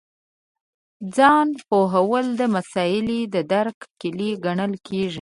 [1.15, 5.09] ځان پوهول د مسألې د درک کیلي ګڼل کېږي.